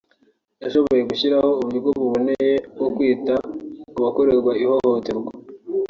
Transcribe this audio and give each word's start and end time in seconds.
yashoboye 0.63 1.01
gushyiraho 1.09 1.49
uburyo 1.63 1.79
buboneye 1.99 2.51
bwo 2.75 2.87
kwita 2.95 3.35
ku 3.93 3.97
bakorewe 4.05 4.51
ihohoterwa 4.63 5.31